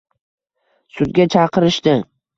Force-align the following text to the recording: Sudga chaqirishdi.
Sudga 0.97 1.27
chaqirishdi. 1.37 1.99